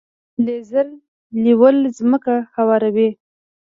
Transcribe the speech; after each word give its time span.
لیزر 0.45 0.87
لیول 1.43 1.77
ځمکه 1.97 2.35
هواروي. 2.55 3.09